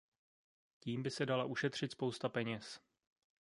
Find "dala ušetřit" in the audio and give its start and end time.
1.25-1.91